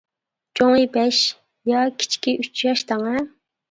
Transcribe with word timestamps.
چوڭى 0.59 0.87
بەش 0.95 1.21
يا، 1.75 1.87
كىچىكى 2.01 2.39
ئۈچ 2.47 2.67
ياش 2.69 2.91
دەڭە. 2.95 3.19